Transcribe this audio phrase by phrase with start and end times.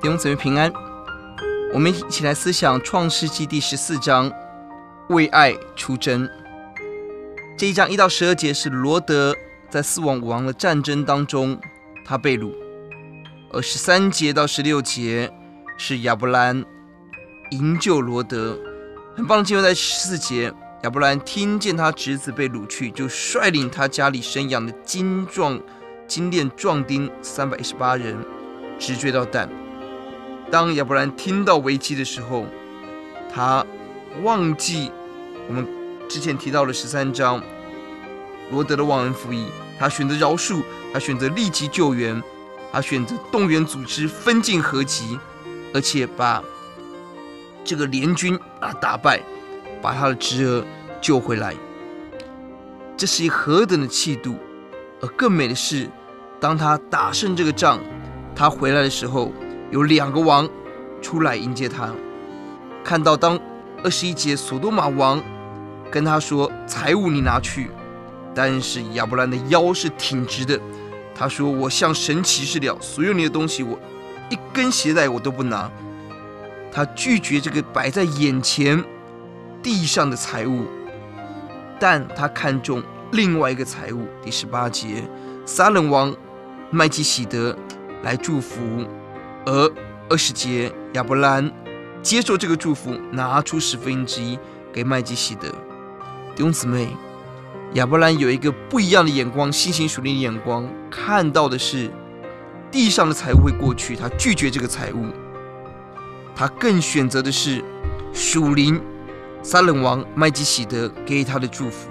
[0.00, 0.72] 弟兄姊妹平安，
[1.74, 4.32] 我们一起来思想创世记第十四章，
[5.08, 6.28] 为爱出征。
[7.56, 9.34] 这一章一到十二节是罗德
[9.68, 11.60] 在四王五王的战争当中，
[12.04, 12.52] 他被掳；
[13.50, 15.32] 而十三节到十六节
[15.76, 16.64] 是亚伯兰
[17.50, 18.56] 营救罗德。
[19.16, 20.52] 很棒的经文在十四节，
[20.84, 25.60] 亚伯兰听见他侄子被掳去，就率领他家里生养的精壮
[26.06, 28.16] 精练壮丁三百一十八人，
[28.78, 29.50] 直追到但。
[30.50, 32.46] 当亚伯兰听到危机的时候，
[33.32, 33.64] 他
[34.22, 34.90] 忘记
[35.46, 35.66] 我们
[36.08, 37.42] 之前提到的十三章
[38.50, 39.48] 罗德的忘恩负义，
[39.78, 40.62] 他选择饶恕，
[40.92, 42.22] 他选择立即救援，
[42.72, 45.18] 他选择动员组织分进合击，
[45.74, 46.42] 而且把
[47.62, 49.20] 这个联军啊打败，
[49.82, 50.64] 把他的侄儿
[51.00, 51.54] 救回来。
[52.96, 54.36] 这是一何等的气度！
[55.02, 55.88] 而更美的是，
[56.40, 57.78] 当他打胜这个仗，
[58.34, 59.30] 他回来的时候。
[59.70, 60.48] 有两个王
[61.02, 61.92] 出来迎接他，
[62.82, 63.38] 看到当
[63.84, 65.22] 二十一节所多玛王
[65.90, 67.70] 跟他说：“财物你拿去。”
[68.34, 70.58] 但是亚伯兰的腰是挺直的，
[71.14, 73.78] 他说：“我向神起誓了，所有你的东西，我
[74.30, 75.70] 一根鞋带我都不拿。”
[76.72, 78.82] 他拒绝这个摆在眼前
[79.62, 80.66] 地上的财物，
[81.80, 82.82] 但他看中
[83.12, 84.06] 另外一个财物。
[84.22, 85.02] 第十八节，
[85.44, 86.14] 撒冷王
[86.70, 87.56] 麦基洗德
[88.02, 88.60] 来祝福。
[89.48, 89.72] 而
[90.10, 91.50] 二十节，亚伯兰
[92.02, 94.38] 接受这个祝福，拿出十分之一
[94.70, 95.48] 给麦基洗德。
[96.36, 96.88] 弟兄姊妹，
[97.72, 101.90] 亚伯兰有一个不一样的眼光，信心属灵的眼光，看到的是
[102.70, 105.06] 地上的财物会过去，他拒绝这个财物，
[106.36, 107.64] 他更选择的是
[108.12, 108.78] 属灵
[109.42, 111.88] 撒冷王麦基洗德给他的祝福。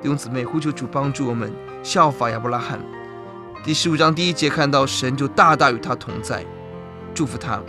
[0.00, 2.80] 弟兄姊妹，呼求主帮助我们效法亚伯拉罕。
[3.62, 6.42] 第十五章第一节看到神就大大与他同在。
[7.18, 7.60] 祝福他，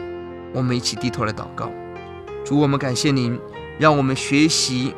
[0.54, 1.72] 我们一起低头来祷告。
[2.46, 3.40] 主，我们感谢您，
[3.80, 4.94] 让我们学习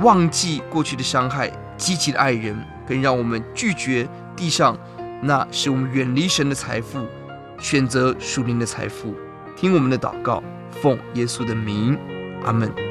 [0.00, 4.76] 忘记过去的伤害，积极的爱人，更让我们拒绝地上
[5.22, 7.06] 那是我们远离神的财富，
[7.60, 9.14] 选择属灵的财富。
[9.54, 10.42] 听我们的祷告，
[10.82, 11.96] 奉耶稣的名，
[12.44, 12.87] 阿门。